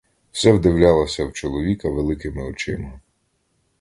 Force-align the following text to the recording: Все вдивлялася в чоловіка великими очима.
Все 0.31 0.53
вдивлялася 0.53 1.25
в 1.25 1.33
чоловіка 1.33 1.89
великими 1.89 2.43
очима. 2.43 2.99